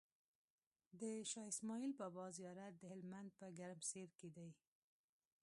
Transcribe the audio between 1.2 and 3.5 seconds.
شاهاسماعيل بابا زيارت دهلمند په